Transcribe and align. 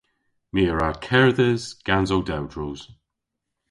My 0.53 0.63
a 0.71 0.73
wra 0.73 0.89
kerdhes 1.07 1.63
gans 1.85 2.09
ow 2.15 2.21
dewdros. 2.29 2.81